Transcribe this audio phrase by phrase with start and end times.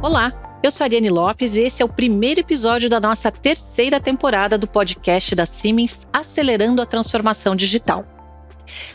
[0.00, 0.32] Olá,
[0.62, 4.56] eu sou a Ariane Lopes e esse é o primeiro episódio da nossa terceira temporada
[4.56, 8.06] do podcast da Siemens Acelerando a Transformação Digital.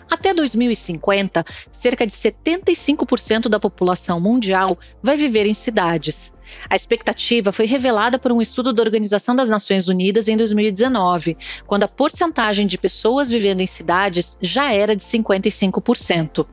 [0.10, 6.33] Até 2050, cerca de 75% da população mundial vai viver em cidades.
[6.69, 11.35] A expectativa foi revelada por um estudo da Organização das Nações Unidas em 2019,
[11.67, 16.45] quando a porcentagem de pessoas vivendo em cidades já era de 55%.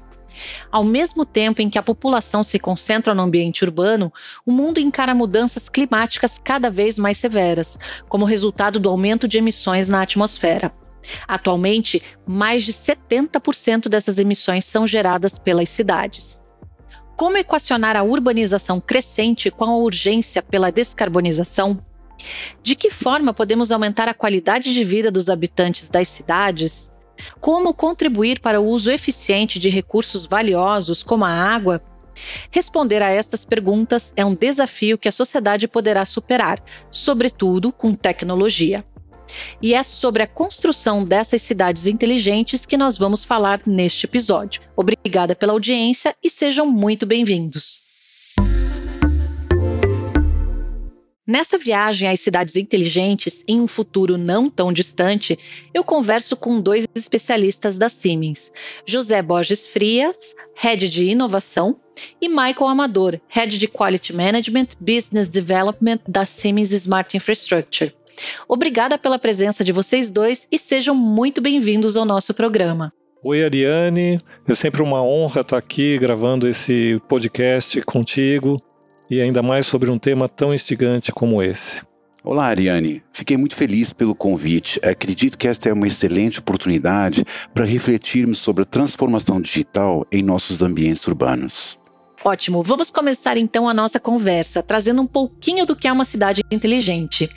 [0.70, 4.12] Ao mesmo tempo em que a população se concentra no ambiente urbano,
[4.44, 7.78] o mundo encara mudanças climáticas cada vez mais severas,
[8.08, 10.72] como resultado do aumento de emissões na atmosfera.
[11.26, 16.42] Atualmente, mais de 70% dessas emissões são geradas pelas cidades.
[17.16, 21.84] Como equacionar a urbanização crescente com a urgência pela descarbonização?
[22.62, 26.92] De que forma podemos aumentar a qualidade de vida dos habitantes das cidades?
[27.40, 31.82] Como contribuir para o uso eficiente de recursos valiosos como a água?
[32.50, 38.84] Responder a estas perguntas é um desafio que a sociedade poderá superar, sobretudo com tecnologia.
[39.62, 44.62] E é sobre a construção dessas cidades inteligentes que nós vamos falar neste episódio.
[44.76, 47.89] Obrigada pela audiência e sejam muito bem-vindos.
[51.26, 55.38] Nessa viagem às cidades inteligentes, em um futuro não tão distante,
[55.72, 58.50] eu converso com dois especialistas da Siemens:
[58.86, 61.78] José Borges Frias, Head de Inovação,
[62.20, 67.94] e Michael Amador, Head de Quality Management Business Development da Siemens Smart Infrastructure.
[68.48, 72.92] Obrigada pela presença de vocês dois e sejam muito bem-vindos ao nosso programa.
[73.22, 74.18] Oi, Ariane.
[74.48, 78.60] É sempre uma honra estar aqui gravando esse podcast contigo
[79.10, 81.82] e ainda mais sobre um tema tão instigante como esse.
[82.22, 83.02] Olá, Ariane.
[83.12, 84.78] Fiquei muito feliz pelo convite.
[84.84, 90.62] Acredito que esta é uma excelente oportunidade para refletirmos sobre a transformação digital em nossos
[90.62, 91.80] ambientes urbanos.
[92.22, 96.42] Ótimo, vamos começar então a nossa conversa, trazendo um pouquinho do que é uma cidade
[96.50, 97.30] inteligente.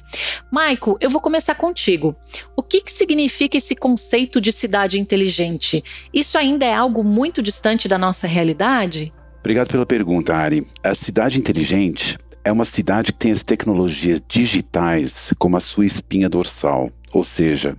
[0.52, 2.14] Maico, eu vou começar contigo.
[2.54, 5.82] O que, que significa esse conceito de cidade inteligente?
[6.14, 9.14] Isso ainda é algo muito distante da nossa realidade?
[9.44, 10.66] Obrigado pela pergunta, Ari.
[10.82, 16.30] A cidade inteligente é uma cidade que tem as tecnologias digitais como a sua espinha
[16.30, 17.76] dorsal, ou seja,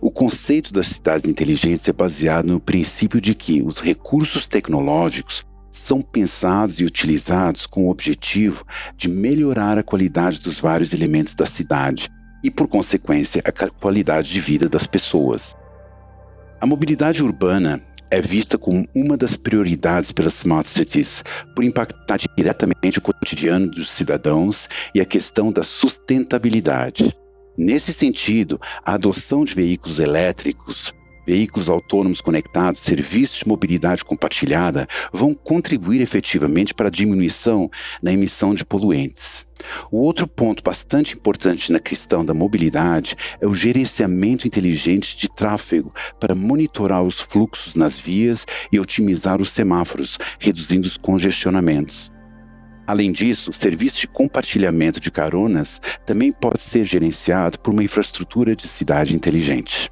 [0.00, 6.00] o conceito das cidades inteligentes é baseado no princípio de que os recursos tecnológicos são
[6.00, 8.64] pensados e utilizados com o objetivo
[8.96, 12.08] de melhorar a qualidade dos vários elementos da cidade
[12.44, 15.56] e, por consequência, a qualidade de vida das pessoas.
[16.60, 21.24] A mobilidade urbana é vista como uma das prioridades pelas smart cities,
[21.56, 27.16] por impactar diretamente o cotidiano dos cidadãos e a questão da sustentabilidade.
[27.56, 30.92] Nesse sentido, a adoção de veículos elétricos
[31.26, 37.70] Veículos autônomos conectados, serviços de mobilidade compartilhada vão contribuir efetivamente para a diminuição
[38.02, 39.46] na emissão de poluentes.
[39.90, 45.94] O outro ponto bastante importante na questão da mobilidade é o gerenciamento inteligente de tráfego
[46.18, 52.10] para monitorar os fluxos nas vias e otimizar os semáforos, reduzindo os congestionamentos.
[52.84, 58.56] Além disso, o serviço de compartilhamento de caronas também pode ser gerenciado por uma infraestrutura
[58.56, 59.88] de cidade inteligente.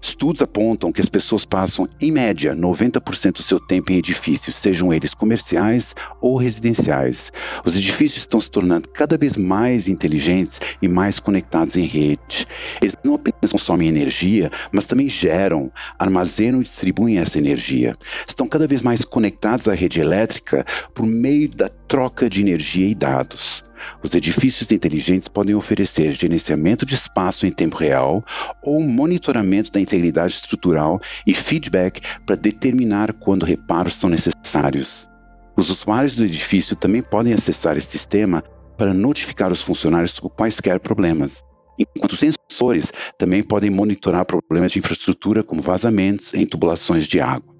[0.00, 4.92] Estudos apontam que as pessoas passam, em média, 90% do seu tempo em edifícios, sejam
[4.92, 7.32] eles comerciais ou residenciais.
[7.64, 12.46] Os edifícios estão se tornando cada vez mais inteligentes e mais conectados em rede.
[12.80, 17.96] Eles não apenas consomem energia, mas também geram, armazenam e distribuem essa energia.
[18.26, 20.64] Estão cada vez mais conectados à rede elétrica
[20.94, 23.67] por meio da troca de energia e dados.
[24.02, 28.24] Os edifícios inteligentes podem oferecer gerenciamento de espaço em tempo real
[28.62, 35.08] ou monitoramento da integridade estrutural e feedback para determinar quando reparos são necessários.
[35.56, 38.44] Os usuários do edifício também podem acessar esse sistema
[38.76, 41.42] para notificar os funcionários sobre quaisquer problemas,
[41.76, 47.57] enquanto os sensores também podem monitorar problemas de infraestrutura como vazamentos em tubulações de água.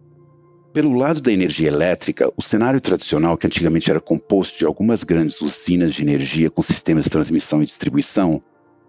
[0.78, 5.41] Pelo lado da energia elétrica, o cenário tradicional, que antigamente era composto de algumas grandes
[5.41, 8.41] usinas de energia com sistemas de transmissão e distribuição,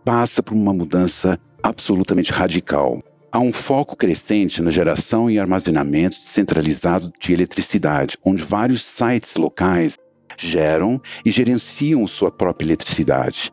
[0.05, 3.01] passa por uma mudança absolutamente radical.
[3.31, 9.97] Há um foco crescente na geração e armazenamento centralizado de eletricidade, onde vários sites locais
[10.37, 13.51] geram e gerenciam sua própria eletricidade.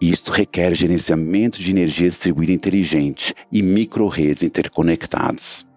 [0.00, 5.67] Isto requer gerenciamento de energia distribuída inteligente e micro-redes interconectados.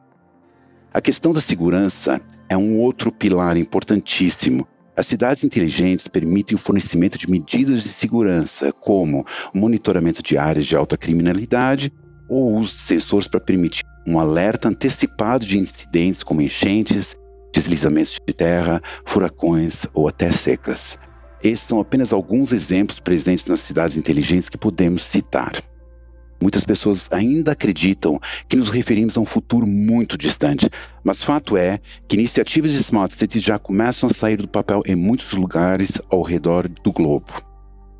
[0.93, 4.67] A questão da segurança é um outro pilar importantíssimo.
[4.93, 10.67] As cidades inteligentes permitem o fornecimento de medidas de segurança, como o monitoramento de áreas
[10.67, 11.93] de alta criminalidade
[12.27, 17.15] ou o uso de sensores para permitir um alerta antecipado de incidentes como enchentes,
[17.53, 20.99] deslizamentos de terra, furacões ou até secas.
[21.41, 25.53] Esses são apenas alguns exemplos presentes nas cidades inteligentes que podemos citar.
[26.41, 30.67] Muitas pessoas ainda acreditam que nos referimos a um futuro muito distante,
[31.03, 34.95] mas fato é que iniciativas de smart cities já começam a sair do papel em
[34.95, 37.51] muitos lugares ao redor do globo.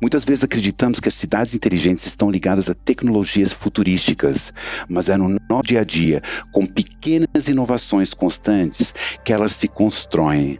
[0.02, 4.52] Muitas vezes acreditamos que as cidades inteligentes estão ligadas a tecnologias futurísticas,
[4.88, 8.92] mas é no nosso dia a dia, com pequenas inovações constantes,
[9.24, 10.58] que elas se constroem.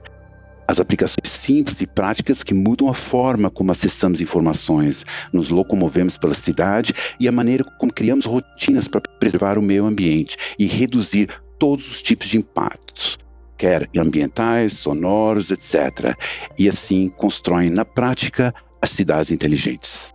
[0.67, 6.35] As aplicações simples e práticas que mudam a forma como acessamos informações, nos locomovemos pela
[6.35, 11.29] cidade e a maneira como criamos rotinas para preservar o meio ambiente e reduzir
[11.59, 13.19] todos os tipos de impactos,
[13.57, 16.17] quer ambientais, sonoros, etc.
[16.59, 20.15] E assim constroem na prática as cidades inteligentes.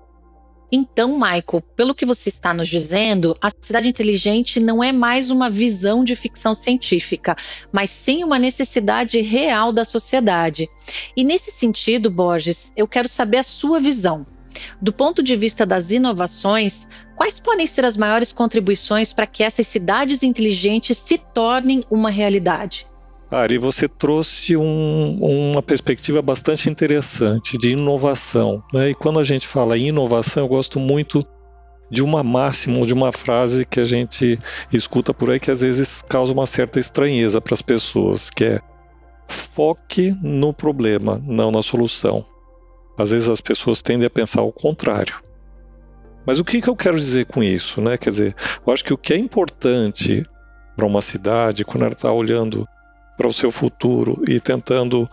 [0.71, 5.49] Então, Michael, pelo que você está nos dizendo, a cidade inteligente não é mais uma
[5.49, 7.37] visão de ficção científica,
[7.71, 10.69] mas sim uma necessidade real da sociedade.
[11.15, 14.25] E nesse sentido, Borges, eu quero saber a sua visão.
[14.81, 19.67] Do ponto de vista das inovações, quais podem ser as maiores contribuições para que essas
[19.67, 22.87] cidades inteligentes se tornem uma realidade?
[23.29, 25.17] Ari, você trouxe um,
[25.51, 28.63] uma perspectiva bastante interessante de inovação.
[28.73, 28.91] Né?
[28.91, 31.25] E quando a gente fala em inovação, eu gosto muito
[31.91, 34.39] de uma máxima, de uma frase que a gente
[34.71, 38.61] escuta por aí que às vezes causa uma certa estranheza para as pessoas, que é
[39.27, 42.25] foque no problema, não na solução.
[42.97, 45.15] Às vezes as pessoas tendem a pensar o contrário.
[46.25, 47.81] Mas o que, que eu quero dizer com isso?
[47.81, 47.97] Né?
[47.97, 48.35] Quer dizer,
[48.65, 50.25] eu acho que o que é importante
[50.75, 52.67] para uma cidade, quando ela está olhando
[53.17, 55.09] para o seu futuro e tentando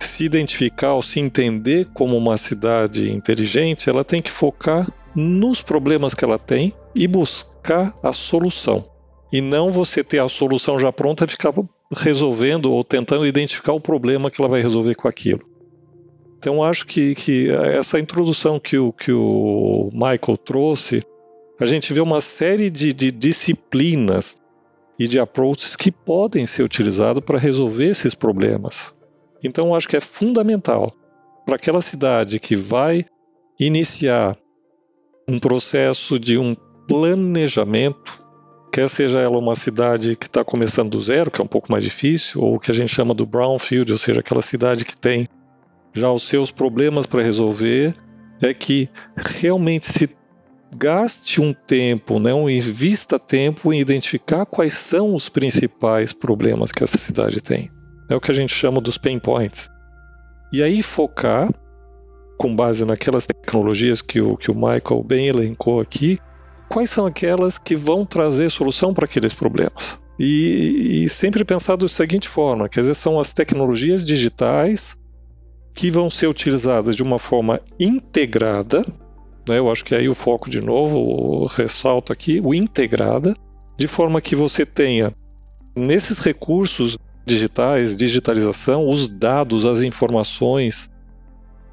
[0.00, 6.14] se identificar ou se entender como uma cidade inteligente, ela tem que focar nos problemas
[6.14, 8.84] que ela tem e buscar a solução.
[9.30, 11.52] E não você ter a solução já pronta e ficar
[11.94, 15.42] resolvendo ou tentando identificar o problema que ela vai resolver com aquilo.
[16.38, 21.04] Então acho que, que essa introdução que o, que o Michael trouxe,
[21.60, 24.36] a gente vê uma série de, de disciplinas
[25.02, 28.94] e de approaches que podem ser utilizados para resolver esses problemas.
[29.42, 30.92] Então, acho que é fundamental
[31.44, 33.04] para aquela cidade que vai
[33.58, 34.36] iniciar
[35.28, 36.54] um processo de um
[36.86, 38.16] planejamento,
[38.72, 41.82] quer seja ela uma cidade que está começando do zero, que é um pouco mais
[41.82, 45.28] difícil, ou o que a gente chama do brownfield, ou seja, aquela cidade que tem
[45.92, 47.92] já os seus problemas para resolver,
[48.40, 50.16] é que realmente se
[50.74, 56.82] gaste um tempo, né, um invista tempo em identificar quais são os principais problemas que
[56.82, 57.70] essa cidade tem.
[58.08, 59.68] É o que a gente chama dos pain points.
[60.52, 61.48] E aí focar,
[62.38, 66.18] com base naquelas tecnologias que o, que o Michael bem elencou aqui,
[66.68, 70.00] quais são aquelas que vão trazer solução para aqueles problemas.
[70.18, 74.96] E, e sempre pensar da seguinte forma, quer dizer, são as tecnologias digitais
[75.74, 78.84] que vão ser utilizadas de uma forma integrada
[79.48, 79.58] né?
[79.58, 83.36] Eu acho que aí o foco, de novo, ressalto aqui, o integrada,
[83.76, 85.12] de forma que você tenha
[85.74, 90.90] nesses recursos digitais, digitalização, os dados, as informações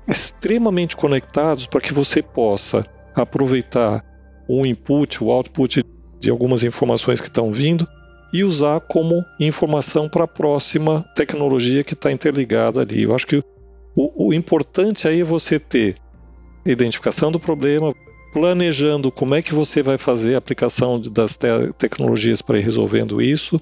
[0.07, 4.03] extremamente conectados para que você possa aproveitar
[4.47, 5.83] o input, o output
[6.19, 7.87] de algumas informações que estão vindo
[8.33, 13.03] e usar como informação para a próxima tecnologia que está interligada ali.
[13.03, 13.43] Eu acho que
[13.95, 15.95] o, o importante aí é você ter
[16.71, 17.93] identificação do problema,
[18.31, 21.47] planejando como é que você vai fazer a aplicação das te
[21.77, 23.59] tecnologias para ir resolvendo isso,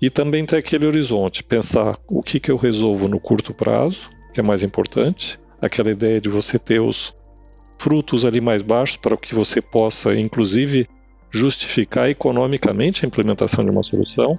[0.00, 4.00] e também ter aquele horizonte, pensar o que, que eu resolvo no curto prazo,
[4.34, 7.14] que é mais importante, aquela ideia de você ter os
[7.78, 10.88] frutos ali mais baixos para que você possa, inclusive,
[11.30, 14.38] justificar economicamente a implementação de uma solução,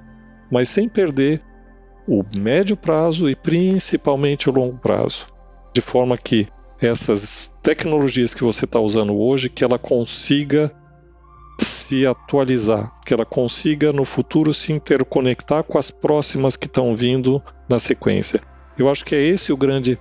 [0.51, 1.41] mas sem perder
[2.07, 5.27] o médio prazo e principalmente o longo prazo,
[5.73, 6.47] de forma que
[6.85, 10.71] essas tecnologias que você está usando hoje, que ela consiga
[11.59, 17.41] se atualizar, que ela consiga no futuro se interconectar com as próximas que estão vindo
[17.69, 18.41] na sequência.
[18.77, 19.99] Eu acho que é esse o grande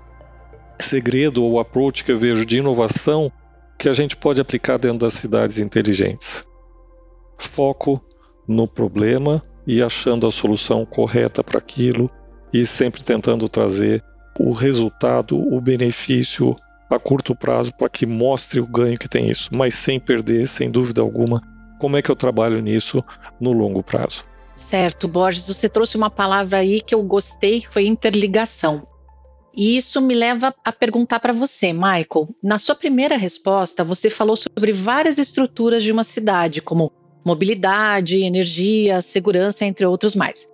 [0.78, 3.30] segredo ou approach que eu vejo de inovação
[3.78, 6.44] que a gente pode aplicar dentro das cidades inteligentes.
[7.36, 8.00] Foco
[8.46, 12.10] no problema e achando a solução correta para aquilo
[12.52, 14.02] e sempre tentando trazer
[14.38, 16.56] o resultado, o benefício
[16.94, 20.70] a curto prazo para que mostre o ganho que tem isso, mas sem perder, sem
[20.70, 21.42] dúvida alguma,
[21.78, 23.02] como é que eu trabalho nisso
[23.40, 24.24] no longo prazo.
[24.54, 28.86] Certo, Borges, você trouxe uma palavra aí que eu gostei, que foi interligação.
[29.54, 32.28] E isso me leva a perguntar para você, Michael.
[32.42, 36.90] Na sua primeira resposta, você falou sobre várias estruturas de uma cidade, como
[37.24, 40.51] mobilidade, energia, segurança, entre outros mais.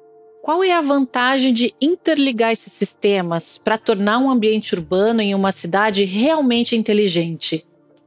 [0.48, 5.52] Qual é a vantagem de interligar esses sistemas para tornar um ambiente urbano em uma
[5.52, 7.66] cidade realmente inteligente?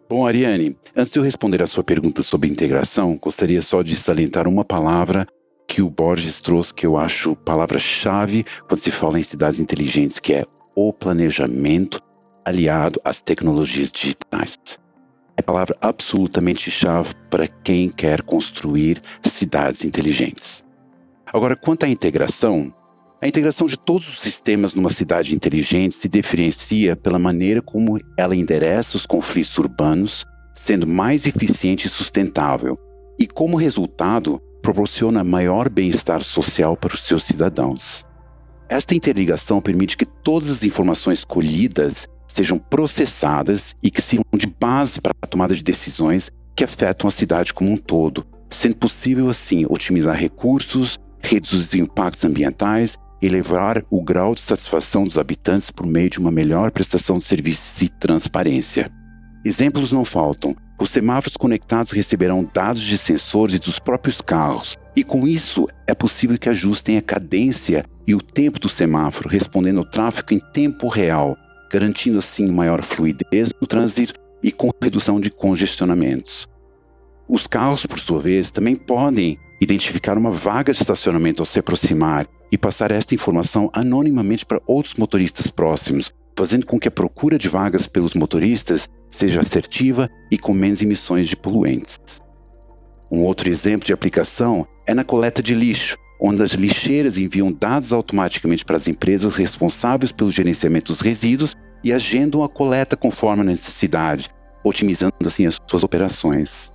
[0.10, 4.48] Bom, Ariane, antes de eu responder a sua pergunta sobre integração, gostaria só de salientar
[4.48, 5.27] uma palavra
[5.67, 10.33] que o Borges trouxe que eu acho palavra-chave quando se fala em cidades inteligentes, que
[10.33, 10.43] é
[10.75, 12.01] o planejamento
[12.43, 14.57] aliado às tecnologias digitais.
[15.38, 20.61] É palavra absolutamente chave para quem quer construir cidades inteligentes.
[21.34, 22.74] Agora, quanto à integração,
[23.22, 28.36] a integração de todos os sistemas numa cidade inteligente se diferencia pela maneira como ela
[28.36, 32.78] endereça os conflitos urbanos, sendo mais eficiente e sustentável,
[33.18, 38.06] e como resultado, proporciona maior bem-estar social para os seus cidadãos.
[38.68, 45.00] Esta interligação permite que todas as informações colhidas sejam processadas e que sirvam de base
[45.00, 49.66] para a tomada de decisões que afetam a cidade como um todo, sendo possível assim
[49.70, 56.20] otimizar recursos, reduzir impactos ambientais elevar o grau de satisfação dos habitantes por meio de
[56.20, 58.92] uma melhor prestação de serviços e transparência.
[59.46, 60.56] Exemplos não faltam.
[60.80, 65.94] Os semáforos conectados receberão dados de sensores e dos próprios carros, e com isso é
[65.94, 70.88] possível que ajustem a cadência e o tempo do semáforo, respondendo ao tráfego em tempo
[70.88, 71.38] real,
[71.72, 76.48] garantindo assim maior fluidez no trânsito e com redução de congestionamentos.
[77.34, 82.28] Os carros, por sua vez, também podem identificar uma vaga de estacionamento ao se aproximar
[82.52, 87.48] e passar esta informação anonimamente para outros motoristas próximos, fazendo com que a procura de
[87.48, 92.20] vagas pelos motoristas seja assertiva e com menos emissões de poluentes.
[93.10, 97.94] Um outro exemplo de aplicação é na coleta de lixo, onde as lixeiras enviam dados
[97.94, 103.46] automaticamente para as empresas responsáveis pelo gerenciamento dos resíduos e agendam a coleta conforme a
[103.46, 104.30] necessidade,
[104.66, 106.70] otimizando assim as suas operações.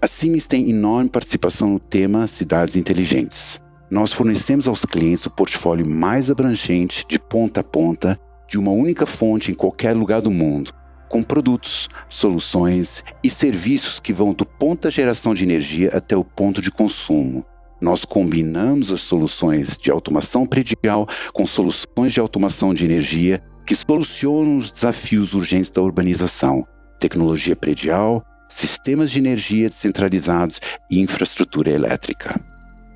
[0.00, 5.88] A Siemens tem enorme participação no tema Cidades Inteligentes nós fornecemos aos clientes o portfólio
[5.88, 10.72] mais abrangente, de ponta a ponta, de uma única fonte em qualquer lugar do mundo,
[11.08, 16.24] com produtos, soluções e serviços que vão do ponto da geração de energia até o
[16.24, 17.46] ponto de consumo.
[17.80, 24.58] Nós combinamos as soluções de automação predial com soluções de automação de energia que solucionam
[24.58, 26.66] os desafios urgentes da urbanização,
[26.98, 32.40] tecnologia predial, sistemas de energia descentralizados e infraestrutura elétrica.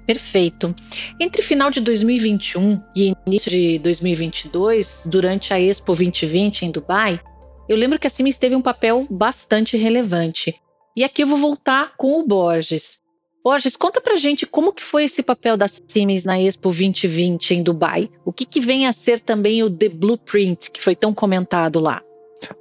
[0.06, 0.74] Perfeito.
[1.20, 7.20] Entre final de 2021 e início de 2022, durante a Expo 2020 em Dubai,
[7.68, 10.60] eu lembro que a Siemens teve um papel bastante relevante.
[10.96, 13.00] E aqui eu vou voltar com o Borges.
[13.44, 17.62] Borges, conta pra gente como que foi esse papel da Siemens na Expo 2020 em
[17.62, 18.10] Dubai.
[18.24, 22.02] O que, que vem a ser também o The Blueprint, que foi tão comentado lá?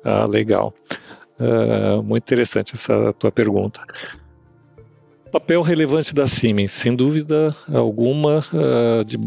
[0.03, 0.73] Ah, legal.
[1.41, 3.81] Uh, muito interessante essa tua pergunta.
[5.31, 9.17] Papel relevante da Siemens, sem dúvida alguma, uh, de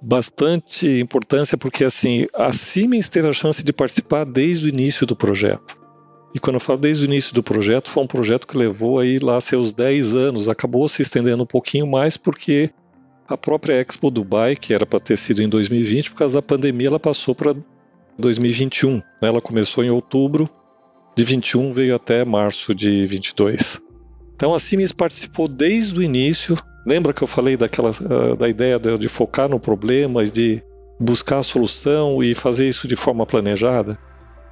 [0.00, 5.16] bastante importância, porque assim, a Siemens ter a chance de participar desde o início do
[5.16, 5.78] projeto.
[6.34, 9.18] E quando eu falo desde o início do projeto, foi um projeto que levou aí
[9.18, 12.70] lá seus 10 anos, acabou se estendendo um pouquinho mais porque
[13.26, 16.88] a própria Expo Dubai, que era para ter sido em 2020, por causa da pandemia,
[16.88, 17.56] ela passou para
[18.18, 18.96] 2021.
[18.96, 19.02] Né?
[19.22, 20.50] Ela começou em outubro
[21.18, 23.82] de 21, veio até março de 22.
[24.36, 26.56] Então a Siemens participou desde o início.
[26.86, 30.62] Lembra que eu falei daquela uh, da ideia de, de, focar no problema e de
[31.00, 33.98] buscar a solução e fazer isso de forma planejada?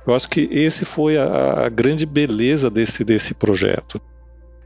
[0.05, 4.01] Eu acho que esse foi a, a grande beleza desse, desse projeto.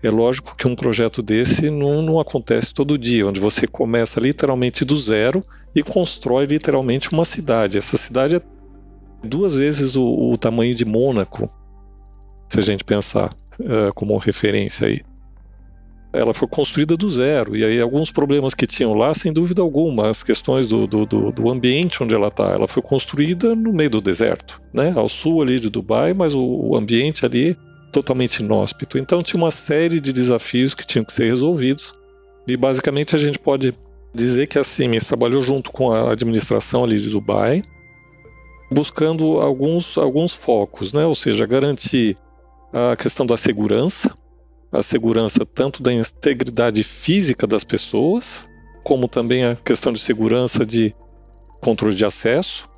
[0.03, 4.87] É lógico que um projeto desse não, não acontece todo dia, onde você começa literalmente
[4.87, 5.45] do zero
[5.77, 7.77] e constrói literalmente uma cidade.
[7.77, 8.41] Essa cidade é
[9.23, 11.51] duas vezes o, o tamanho de Mônaco,
[12.51, 15.03] se a gente pensar uh, como referência aí
[16.13, 17.57] ela foi construída do zero.
[17.57, 21.31] E aí, alguns problemas que tinham lá, sem dúvida alguma, as questões do, do, do,
[21.31, 22.51] do ambiente onde ela está.
[22.51, 24.93] Ela foi construída no meio do deserto, né?
[24.97, 27.57] ao sul ali de Dubai, mas o, o ambiente ali
[27.93, 28.99] totalmente inóspito.
[28.99, 31.95] Então, tinha uma série de desafios que tinham que ser resolvidos.
[32.47, 33.73] E basicamente, a gente pode
[34.13, 37.63] dizer que a Siemens trabalhou junto com a administração ali de Dubai,
[38.73, 41.07] buscando alguns, alguns focos, né?
[41.07, 42.17] ou seja, garantir
[42.73, 44.15] a questão da segurança,
[44.73, 48.45] a segurança tanto da integridade física das pessoas,
[48.85, 50.95] como também a questão de segurança de
[51.61, 52.69] controle de acesso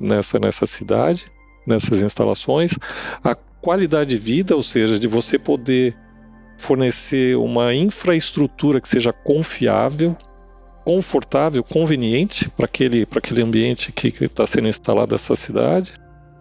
[0.00, 1.26] nessa, nessa cidade,
[1.66, 2.72] nessas instalações,
[3.22, 5.96] a qualidade de vida, ou seja, de você poder
[6.56, 10.16] fornecer uma infraestrutura que seja confiável,
[10.84, 15.92] confortável, conveniente para aquele, aquele ambiente que está sendo instalado essa cidade.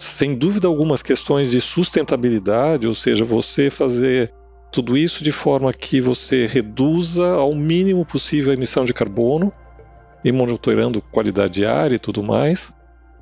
[0.02, 4.34] Sem dúvida algumas questões de sustentabilidade, ou seja, você fazer
[4.72, 9.54] tudo isso de forma que você reduza ao mínimo possível a emissão de carbono
[10.26, 12.74] e monitorando qualidade de ar e tudo mais.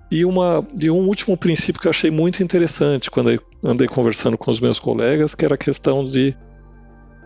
[0.09, 4.50] E, uma, e um último princípio que eu achei muito interessante quando andei conversando com
[4.50, 6.33] os meus colegas, que era a questão de,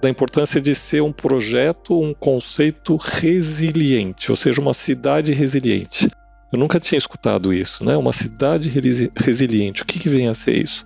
[0.02, 6.10] da importância de ser um projeto, um conceito resiliente, ou seja, uma cidade resiliente.
[6.54, 7.98] Eu nunca tinha escutado isso, né?
[7.98, 9.82] Uma cidade resiliente.
[9.82, 10.86] O que, que vem a ser isso?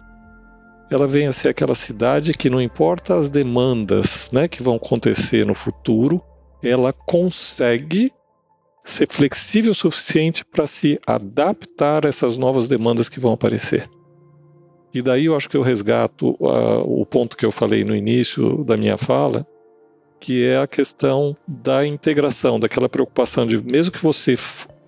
[0.89, 5.45] Ela vem a ser aquela cidade que não importa as demandas, né, que vão acontecer
[5.45, 6.23] no futuro,
[6.63, 8.13] ela consegue
[8.85, 13.89] ser flexível o suficiente para se adaptar a essas novas demandas que vão aparecer.
[14.93, 18.63] E daí eu acho que eu resgato uh, o ponto que eu falei no início
[18.63, 19.45] da minha fala,
[20.17, 24.37] que é a questão da integração, daquela preocupação de mesmo que você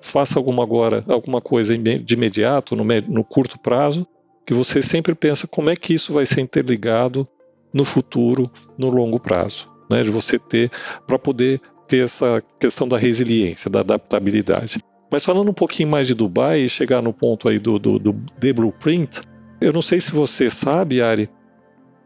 [0.02, 4.08] faça alguma agora, alguma coisa de imediato, no, no curto prazo,
[4.46, 7.28] que você sempre pensa como é que isso vai ser interligado
[7.74, 10.02] no futuro, no longo prazo, né?
[10.02, 10.72] De você ter
[11.06, 14.80] para poder ter essa questão da resiliência, da adaptabilidade.
[15.12, 18.14] Mas falando um pouquinho mais de Dubai e chegar no ponto aí do, do, do
[18.40, 19.22] The Blueprint,
[19.60, 21.30] eu não sei se você sabe, Ari,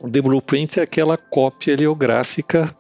[0.10, 2.74] The Blueprint é aquela cópia heliográfica,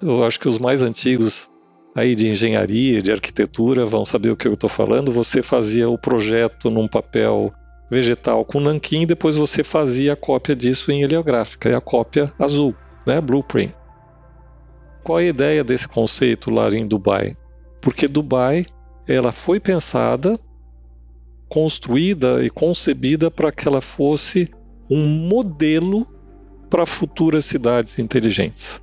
[0.00, 1.50] eu acho que os mais antigos
[1.94, 5.12] aí de engenharia, de arquitetura vão saber o que eu estou falando.
[5.12, 7.52] Você fazia o projeto num papel
[7.90, 12.32] vegetal com nanquim e depois você fazia a cópia disso em heliográfica, é a cópia
[12.38, 12.74] azul,
[13.06, 13.74] né, blueprint.
[15.02, 17.36] Qual é a ideia desse conceito lá em Dubai?
[17.80, 18.66] Porque Dubai
[19.06, 20.40] ela foi pensada,
[21.48, 24.50] construída e concebida para que ela fosse
[24.90, 26.06] um modelo
[26.70, 28.82] para futuras cidades inteligentes.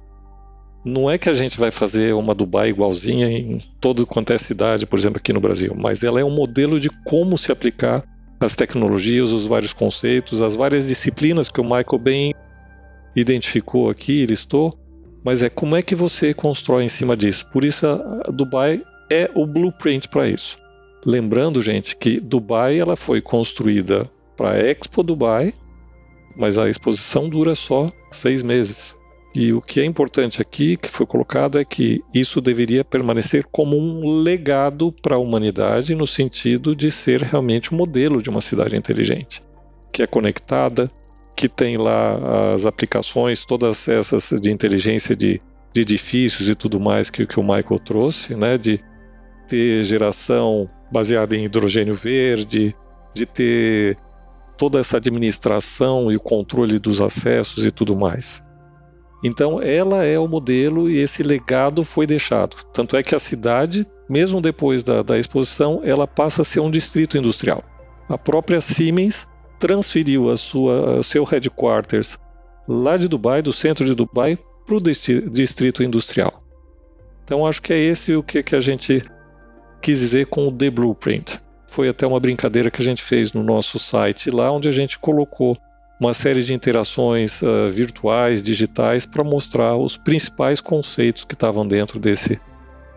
[0.83, 4.87] Não é que a gente vai fazer uma Dubai igualzinha em todo quanto é cidade,
[4.87, 8.03] por exemplo, aqui no Brasil, mas ela é um modelo de como se aplicar
[8.39, 12.33] as tecnologias, os vários conceitos, as várias disciplinas que o Michael bem
[13.15, 14.75] identificou aqui, listou,
[15.23, 17.45] mas é como é que você constrói em cima disso.
[17.51, 20.57] Por isso a Dubai é o blueprint para isso.
[21.05, 25.53] Lembrando, gente, que Dubai ela foi construída para a Expo Dubai,
[26.35, 28.95] mas a exposição dura só seis meses.
[29.33, 33.77] E o que é importante aqui, que foi colocado, é que isso deveria permanecer como
[33.77, 38.75] um legado para a humanidade, no sentido de ser realmente um modelo de uma cidade
[38.75, 39.41] inteligente,
[39.91, 40.91] que é conectada,
[41.35, 45.41] que tem lá as aplicações, todas essas de inteligência de,
[45.73, 48.57] de edifícios e tudo mais que, que o Michael trouxe, né?
[48.57, 48.83] De
[49.47, 52.75] ter geração baseada em hidrogênio verde,
[53.13, 53.97] de ter
[54.57, 58.43] toda essa administração e o controle dos acessos e tudo mais.
[59.23, 62.57] Então, ela é o modelo e esse legado foi deixado.
[62.73, 66.71] Tanto é que a cidade, mesmo depois da, da exposição, ela passa a ser um
[66.71, 67.63] distrito industrial.
[68.09, 69.27] A própria Siemens
[69.59, 72.17] transferiu a sua, seu headquarters
[72.67, 76.41] lá de Dubai, do centro de Dubai, para o distrito industrial.
[77.23, 79.03] Então acho que é esse o que, que a gente
[79.81, 81.39] quis dizer com o The Blueprint.
[81.67, 84.99] Foi até uma brincadeira que a gente fez no nosso site lá, onde a gente
[84.99, 85.57] colocou
[86.01, 91.99] uma série de interações uh, virtuais, digitais, para mostrar os principais conceitos que estavam dentro
[91.99, 92.41] desse,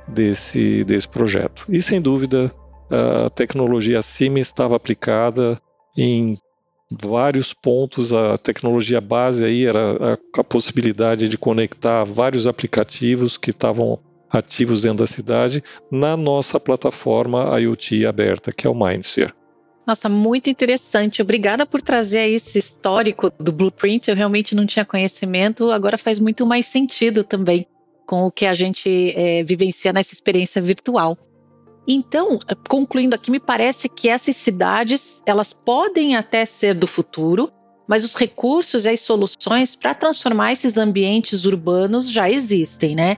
[0.09, 1.67] desse, desse projeto.
[1.69, 2.51] E sem dúvida,
[2.91, 5.61] a tecnologia Siemens estava aplicada
[5.97, 6.39] em
[6.91, 8.13] vários pontos.
[8.13, 13.99] A tecnologia base aí era a, a possibilidade de conectar vários aplicativos que estavam
[14.31, 15.63] ativos dentro da cidade
[15.93, 19.33] na nossa plataforma IoT aberta, que é o Mindsphere.
[19.87, 21.21] Nossa, muito interessante.
[21.21, 24.09] Obrigada por trazer esse histórico do Blueprint.
[24.09, 27.67] Eu realmente não tinha conhecimento, agora faz muito mais sentido também
[28.07, 31.19] com o que a gente é, vivencia nessa experiência virtual.
[31.87, 37.53] Então, concluindo aqui, me parece que essas cidades elas podem até ser do futuro,
[37.87, 43.17] mas os recursos e as soluções para transformar esses ambientes urbanos já existem, né?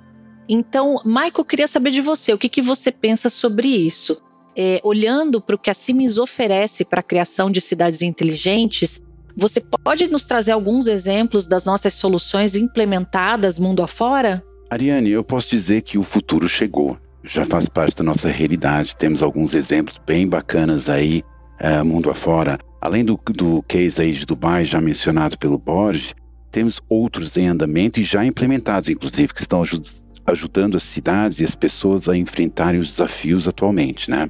[0.48, 4.20] Então, Michael, queria saber de você, o que, que você pensa sobre isso?
[4.56, 9.02] É, olhando para o que a Siemens oferece para a criação de cidades inteligentes,
[9.36, 14.42] você pode nos trazer alguns exemplos das nossas soluções implementadas mundo afora?
[14.70, 18.96] Ariane, eu posso dizer que o futuro chegou já faz parte da nossa realidade.
[18.96, 21.22] Temos alguns exemplos bem bacanas aí,
[21.60, 22.58] uh, mundo afora.
[22.80, 26.14] Além do, do case aí de Dubai, já mencionado pelo Borges,
[26.52, 29.82] temos outros em andamento e já implementados, inclusive, que estão ajud
[30.28, 34.28] ajudando as cidades e as pessoas a enfrentarem os desafios atualmente, né?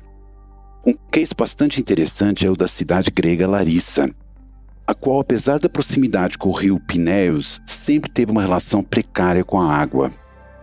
[0.87, 4.09] Um case bastante interessante é o da cidade grega Larissa,
[4.87, 9.61] a qual, apesar da proximidade com o rio Pinéus, sempre teve uma relação precária com
[9.61, 10.15] a água.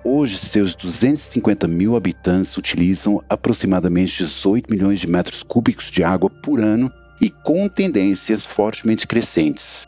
[0.02, 6.62] Hoje, seus 250 mil habitantes utilizam aproximadamente 18 milhões de metros cúbicos de água por
[6.62, 9.86] ano e com tendências fortemente crescentes.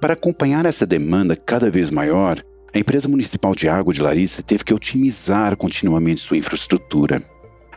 [0.00, 2.42] Para acompanhar essa demanda cada vez maior,
[2.74, 7.22] a empresa municipal de água de Larissa teve que otimizar continuamente sua infraestrutura.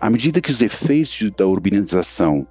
[0.03, 2.45] À medida que os efeitos da urbanização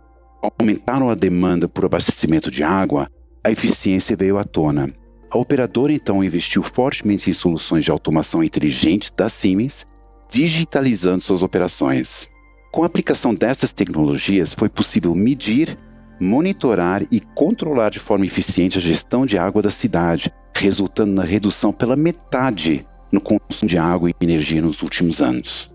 [0.59, 3.11] aumentaram a demanda por abastecimento de água,
[3.45, 4.91] a eficiência veio à tona.
[5.31, 9.85] A operadora então investiu fortemente em soluções de automação inteligente da Siemens,
[10.31, 12.27] digitalizando suas operações.
[12.73, 15.79] Com a aplicação dessas tecnologias, foi possível medir,
[16.19, 21.71] monitorar e controlar de forma eficiente a gestão de água da cidade, resultando na redução
[21.71, 25.72] pela metade no consumo de água e energia nos últimos anos.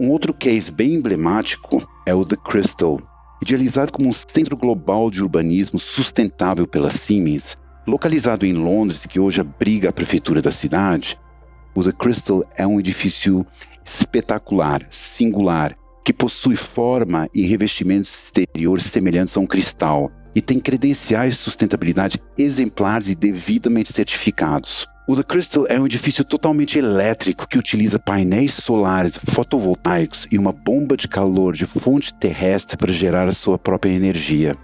[0.00, 3.00] Um outro case bem emblemático é o The Crystal,
[3.42, 9.40] idealizado como um centro global de urbanismo sustentável pela Siemens, localizado em Londres, que hoje
[9.40, 11.18] abriga a prefeitura da cidade.
[11.74, 13.44] O The Crystal é um edifício
[13.84, 21.32] espetacular, singular, que possui forma e revestimentos exteriores semelhantes a um cristal e tem credenciais
[21.32, 24.86] de sustentabilidade exemplares e devidamente certificados.
[25.10, 30.52] O The Crystal é um edifício totalmente elétrico que utiliza painéis solares fotovoltaicos e uma
[30.52, 34.54] bomba de calor de fonte terrestre para gerar a sua própria energia.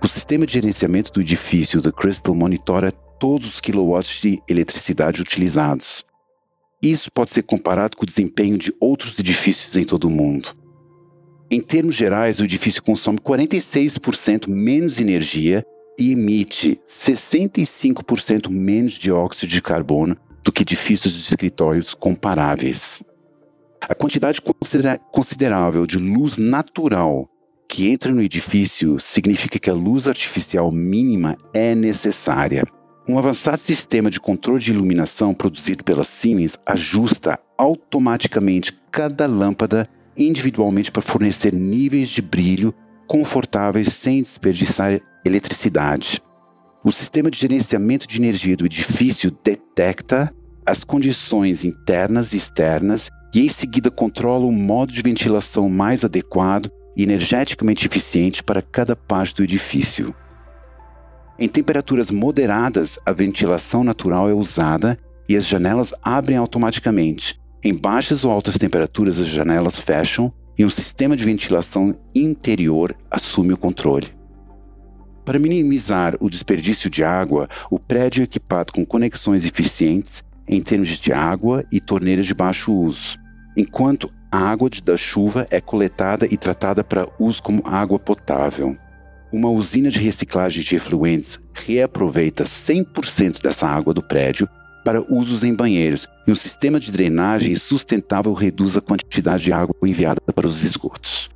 [0.00, 6.04] O sistema de gerenciamento do edifício The Crystal monitora todos os quilowatts de eletricidade utilizados.
[6.80, 10.56] Isso pode ser comparado com o desempenho de outros edifícios em todo o mundo.
[11.50, 15.66] Em termos gerais, o edifício consome 46% menos energia
[15.98, 23.02] e emite 65% menos dióxido de carbono do que edifícios de escritórios comparáveis.
[23.80, 24.40] A quantidade
[25.10, 27.28] considerável de luz natural
[27.68, 32.64] que entra no edifício significa que a luz artificial mínima é necessária.
[33.06, 40.90] Um avançado sistema de controle de iluminação produzido pela Siemens ajusta automaticamente cada lâmpada individualmente
[40.90, 42.74] para fornecer níveis de brilho
[43.06, 46.22] confortáveis sem desperdiçar eletricidade.
[46.84, 50.32] O sistema de gerenciamento de energia do edifício detecta
[50.64, 56.70] as condições internas e externas e em seguida controla o modo de ventilação mais adequado
[56.96, 60.14] e energeticamente eficiente para cada parte do edifício.
[61.38, 67.40] Em temperaturas moderadas, a ventilação natural é usada e as janelas abrem automaticamente.
[67.62, 73.52] Em baixas ou altas temperaturas, as janelas fecham e um sistema de ventilação interior assume
[73.52, 74.17] o controle.
[75.28, 80.88] Para minimizar o desperdício de água, o prédio é equipado com conexões eficientes em termos
[80.88, 83.18] de água e torneiras de baixo uso,
[83.54, 88.74] enquanto a água da chuva é coletada e tratada para uso como água potável.
[89.30, 94.48] Uma usina de reciclagem de efluentes reaproveita 100% dessa água do prédio
[94.82, 99.76] para usos em banheiros, e um sistema de drenagem sustentável reduz a quantidade de água
[99.82, 101.28] enviada para os esgotos.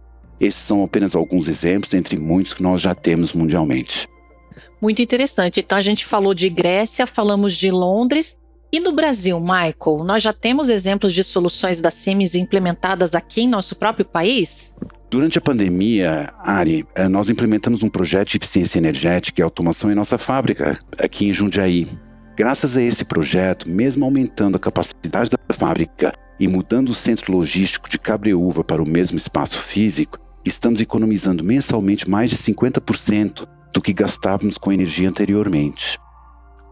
[0.42, 4.08] Esses são apenas alguns exemplos entre muitos que nós já temos mundialmente.
[4.80, 5.60] Muito interessante.
[5.60, 8.40] Então a gente falou de Grécia, falamos de Londres.
[8.72, 13.48] E no Brasil, Michael, nós já temos exemplos de soluções da Siemens implementadas aqui em
[13.48, 14.72] nosso próprio país?
[15.08, 19.94] Durante a pandemia, Ari, eh, nós implementamos um projeto de eficiência energética e automação em
[19.94, 21.86] nossa fábrica, aqui em Jundiaí.
[22.34, 27.88] Graças a esse projeto, mesmo aumentando a capacidade da fábrica e mudando o centro logístico
[27.88, 33.92] de Cabreúva para o mesmo espaço físico, estamos economizando mensalmente mais de 50% do que
[33.92, 35.98] gastávamos com energia anteriormente.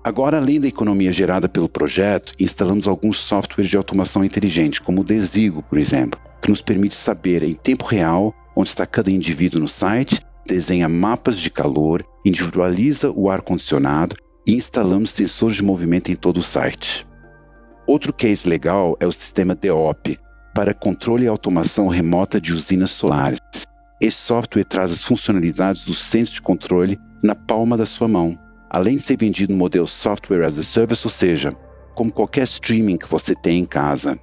[0.03, 5.05] Agora, além da economia gerada pelo projeto, instalamos alguns softwares de automação inteligente, como o
[5.05, 9.69] Desigo, por exemplo, que nos permite saber em tempo real onde está cada indivíduo no
[9.69, 16.39] site, desenha mapas de calor, individualiza o ar-condicionado e instalamos sensores de movimento em todo
[16.39, 17.07] o site.
[17.87, 20.19] Outro case legal é o sistema DEOP,
[20.61, 23.41] para controle e automação remota de usinas solares.
[23.99, 28.99] Esse software traz as funcionalidades do centro de controle na palma da sua mão, além
[28.99, 31.57] de ser vendido no modelo Software as a Service, ou seja,
[31.95, 34.21] como qualquer streaming que você tem em casa.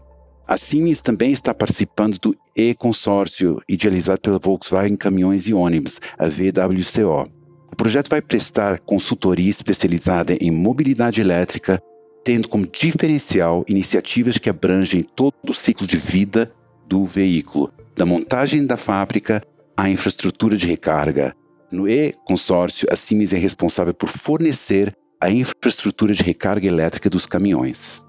[0.48, 7.32] A Siemens também está participando do E-consórcio, idealizado pela Volkswagen Caminhões e Ônibus, a VWCO.
[7.74, 11.82] O projeto vai prestar consultoria especializada em mobilidade elétrica,
[12.24, 16.52] tendo como diferencial iniciativas que abrangem todo o ciclo de vida
[16.88, 19.42] do veículo, da montagem da fábrica
[19.76, 21.36] à infraestrutura de recarga.
[21.72, 28.02] No E-consórcio, a Siemens é responsável por fornecer a infraestrutura de recarga elétrica dos caminhões.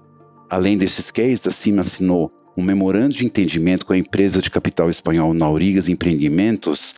[0.49, 4.89] Além desses cases, a Siemens assinou um memorando de entendimento com a empresa de capital
[4.89, 6.95] espanhol Naurigas Empreendimentos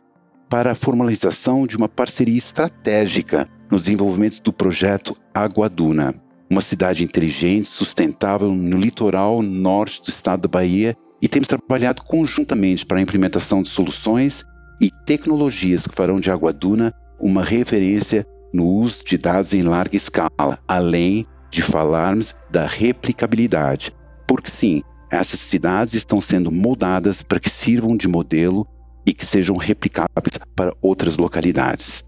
[0.48, 6.14] para a formalização de uma parceria estratégica no desenvolvimento do projeto Água Duna,
[6.52, 12.84] uma cidade inteligente, sustentável no litoral norte do estado da Bahia, e temos trabalhado conjuntamente
[12.84, 14.44] para a implementação de soluções
[14.78, 19.96] e tecnologias que farão de Água Duna uma referência no uso de dados em larga
[19.96, 23.90] escala, além de falarmos da replicabilidade.
[24.28, 28.66] Porque sim, essas cidades estão sendo moldadas para que sirvam de modelo
[29.06, 32.04] e que sejam replicáveis para outras localidades.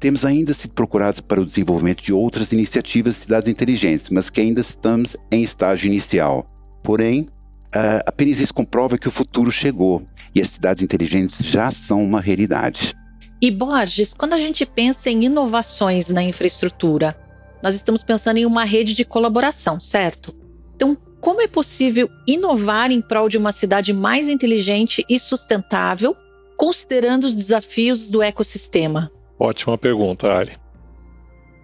[0.00, 4.40] Temos ainda sido procurados para o desenvolvimento de outras iniciativas de cidades inteligentes, mas que
[4.40, 6.48] ainda estamos em estágio inicial.
[6.84, 12.02] Porém, uh, apenas isso comprova que o futuro chegou e as cidades inteligentes já são
[12.02, 12.94] uma realidade.
[13.40, 17.16] E Borges, quando a gente pensa em inovações na infraestrutura,
[17.62, 20.34] nós estamos pensando em uma rede de colaboração, certo?
[20.74, 26.16] Então, como é possível inovar em prol de uma cidade mais inteligente e sustentável,
[26.56, 29.10] considerando os desafios do ecossistema?
[29.38, 30.56] Ótima pergunta, Ari.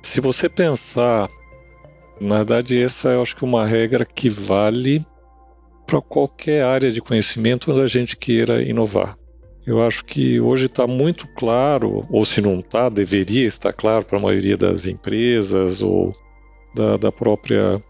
[0.01, 1.29] Se você pensar,
[2.21, 5.05] na verdade, essa eu acho que é uma regra que vale
[5.85, 9.19] para qualquer área de conhecimento onde a gente queira inovar.
[9.67, 14.19] Eu acho que hoje está muito claro, ou se não está, deveria estar claro para
[14.19, 16.15] a maioria das empresas ou
[16.75, 17.83] da, da própria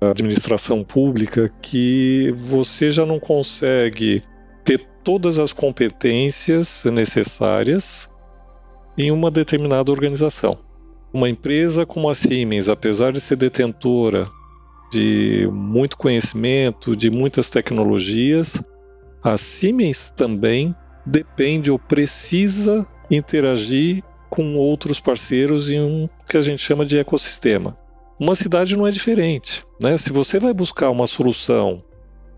[0.00, 4.22] administração pública, que você já não consegue
[4.62, 8.08] ter todas as competências necessárias
[8.96, 10.58] em uma determinada organização.
[11.12, 14.28] Uma empresa como a Siemens, apesar de ser detentora
[14.90, 18.62] de muito conhecimento, de muitas tecnologias,
[19.22, 26.62] a Siemens também depende ou precisa interagir com outros parceiros em um que a gente
[26.62, 27.78] chama de ecossistema.
[28.18, 29.64] Uma cidade não é diferente.
[29.80, 29.96] Né?
[29.96, 31.82] Se você vai buscar uma solução,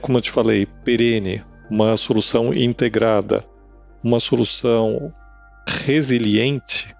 [0.00, 3.44] como eu te falei, perene, uma solução integrada,
[4.02, 5.12] uma solução
[5.66, 6.94] resiliente.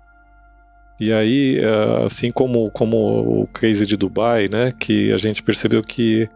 [0.98, 5.82] E aí, eh, assim como, como o case de Dubai, né, que a gente percebeu
[5.82, 6.28] que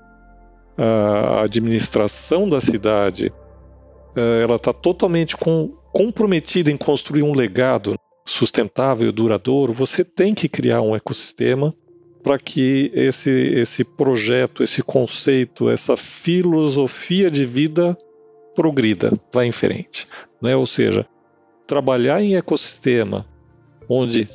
[0.76, 3.32] a administração da cidade
[4.16, 10.34] eh, ela está totalmente com, comprometida em construir um legado sustentável e duradouro, você tem
[10.34, 11.74] que criar um ecossistema
[12.22, 17.96] para que esse, esse projeto, esse conceito, essa filosofia de vida
[18.54, 20.06] progrida, vá em frente.
[20.40, 20.54] Né?
[20.54, 21.06] Ou seja,
[21.70, 23.24] trabalhar em ecossistema
[23.88, 24.28] onde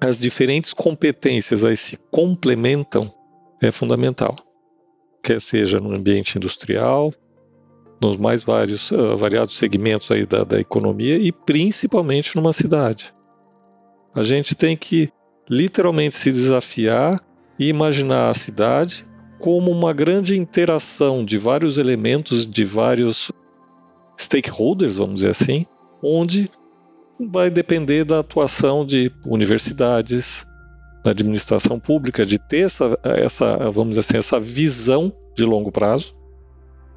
[0.00, 3.12] as diferentes competências aí se complementam
[3.60, 4.36] é fundamental.
[5.20, 7.12] Quer seja no ambiente industrial,
[8.00, 13.12] nos mais vários, uh, variados segmentos aí da, da economia e principalmente numa cidade.
[14.14, 15.12] A gente tem que
[15.50, 17.20] literalmente se desafiar
[17.58, 19.04] e imaginar a cidade
[19.40, 23.32] como uma grande interação de vários elementos, de vários
[24.16, 25.66] stakeholders, vamos dizer assim,
[26.04, 26.50] onde
[27.18, 30.46] vai depender da atuação de universidades,
[31.04, 36.14] da administração pública, de ter essa, essa, vamos dizer assim, essa visão de longo prazo.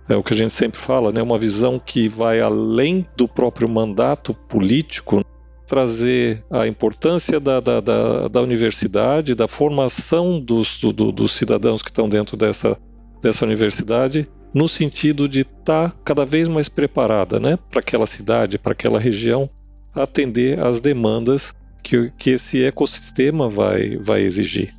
[0.09, 1.21] É o que a gente sempre fala, né?
[1.21, 5.23] uma visão que vai além do próprio mandato político,
[5.67, 11.89] trazer a importância da, da, da, da universidade, da formação dos, do, dos cidadãos que
[11.89, 12.77] estão dentro dessa,
[13.21, 18.57] dessa universidade no sentido de estar tá cada vez mais preparada né, para aquela cidade,
[18.57, 19.49] para aquela região,
[19.93, 24.73] atender às demandas que, que esse ecossistema vai, vai exigir.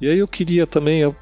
[0.00, 1.14] E aí eu queria também uh,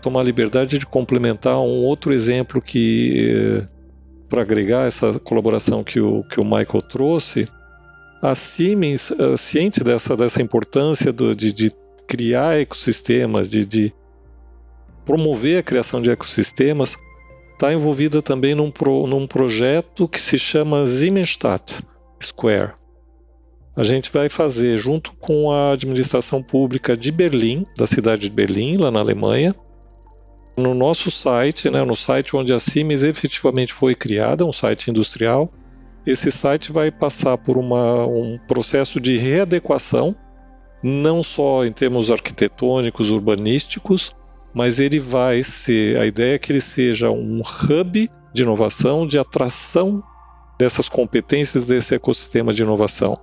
[0.00, 3.68] tomar liberdade de complementar um outro exemplo que, uh,
[4.28, 7.48] para agregar essa colaboração que o, que o Michael trouxe,
[8.22, 11.72] a Siemens, uh, ciente dessa, dessa importância do, de, de
[12.06, 13.92] criar ecossistemas, de, de
[15.04, 16.96] promover a criação de ecossistemas,
[17.52, 21.80] está envolvida também num, pro, num projeto que se chama Siemensstadt
[22.22, 22.72] Square.
[23.74, 28.76] A gente vai fazer junto com a administração pública de Berlim, da cidade de Berlim,
[28.76, 29.54] lá na Alemanha,
[30.56, 35.50] no nosso site, né, no site onde a Siemens efetivamente foi criada, um site industrial.
[36.06, 40.14] Esse site vai passar por uma, um processo de readequação,
[40.82, 44.14] não só em termos arquitetônicos, urbanísticos,
[44.54, 49.18] mas ele vai ser, a ideia é que ele seja um hub de inovação, de
[49.18, 50.02] atração
[50.58, 53.18] dessas competências desse ecossistema de inovação.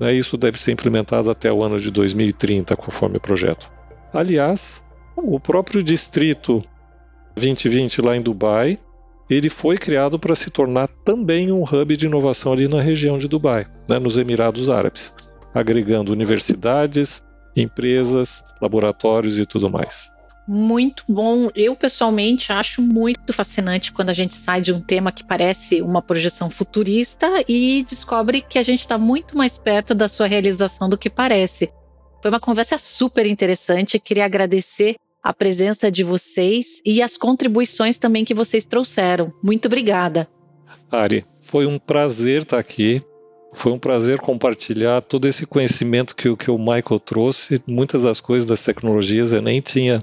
[0.00, 3.70] Né, isso deve ser implementado até o ano de 2030, conforme o projeto.
[4.12, 4.82] Aliás,
[5.16, 6.64] o próprio distrito
[7.34, 8.78] 2020 lá em Dubai,
[9.28, 13.28] ele foi criado para se tornar também um hub de inovação ali na região de
[13.28, 15.12] Dubai, né, nos Emirados Árabes,
[15.52, 17.22] agregando universidades,
[17.54, 20.10] empresas, laboratórios e tudo mais
[20.48, 21.50] muito bom.
[21.54, 26.00] Eu, pessoalmente, acho muito fascinante quando a gente sai de um tema que parece uma
[26.00, 30.96] projeção futurista e descobre que a gente está muito mais perto da sua realização do
[30.96, 31.70] que parece.
[32.22, 33.98] Foi uma conversa super interessante.
[33.98, 39.32] Queria agradecer a presença de vocês e as contribuições também que vocês trouxeram.
[39.42, 40.26] Muito obrigada.
[40.90, 43.02] Ari, foi um prazer estar aqui.
[43.52, 47.62] Foi um prazer compartilhar todo esse conhecimento que, que o Michael trouxe.
[47.66, 50.02] Muitas das coisas das tecnologias eu nem tinha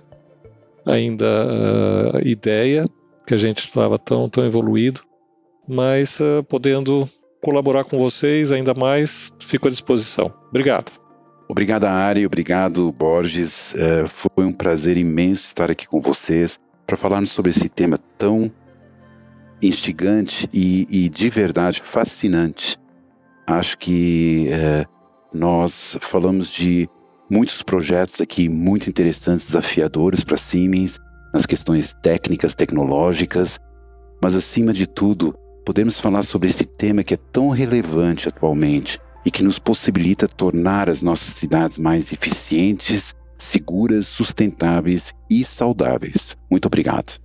[0.86, 2.86] ainda uh, ideia,
[3.26, 5.02] que a gente estava tão, tão evoluído,
[5.67, 7.10] mas uh, podendo
[7.41, 10.34] colaborar com vocês ainda mais, fico à disposição.
[10.50, 10.91] Obrigado.
[11.48, 13.74] Obrigado, Ari, obrigado, Borges.
[13.74, 18.52] Uh, foi um prazer imenso estar aqui com vocês para falarmos sobre esse tema tão
[19.62, 22.78] instigante e, e de verdade fascinante.
[23.48, 24.89] Acho que uh,
[25.32, 26.89] nós falamos de
[27.30, 31.00] muitos projetos aqui muito interessantes, desafiadores para Siemens,
[31.34, 33.60] nas questões técnicas, tecnológicas,
[34.22, 39.32] mas acima de tudo, podemos falar sobre esse tema que é tão relevante atualmente e
[39.32, 46.38] que nos possibilita tornar as nossas cidades mais eficientes, seguras, sustentáveis e saudáveis.
[46.50, 47.20] Muito obrigado.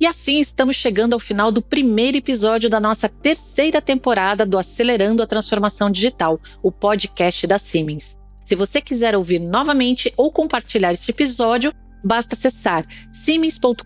[0.00, 5.22] E assim estamos chegando ao final do primeiro episódio da nossa terceira temporada do Acelerando
[5.22, 8.18] a Transformação Digital, o podcast da Siemens.
[8.46, 13.82] Se você quiser ouvir novamente ou compartilhar este episódio, basta acessar siemens.com.br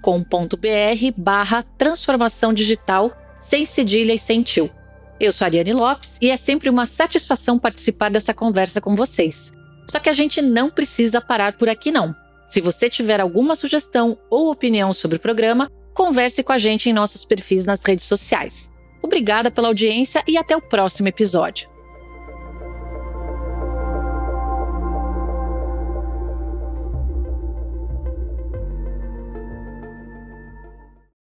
[1.16, 4.70] barra transformação digital sem cedilha e sem tio.
[5.18, 9.50] Eu sou Ariane Lopes e é sempre uma satisfação participar dessa conversa com vocês.
[9.88, 12.14] Só que a gente não precisa parar por aqui não.
[12.46, 16.92] Se você tiver alguma sugestão ou opinião sobre o programa, converse com a gente em
[16.92, 18.70] nossos perfis nas redes sociais.
[19.02, 21.69] Obrigada pela audiência e até o próximo episódio.